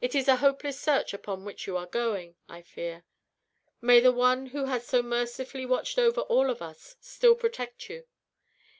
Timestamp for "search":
0.78-1.12